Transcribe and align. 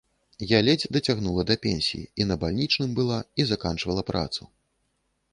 Я 0.51 0.59
ледзь 0.67 0.85
дацягнула 0.95 1.43
да 1.49 1.57
пенсіі, 1.65 2.07
і 2.23 2.25
на 2.29 2.37
бальнічным 2.43 2.95
была 2.99 3.19
і 3.43 3.45
заканчвала 3.51 4.01
працу. 4.09 4.49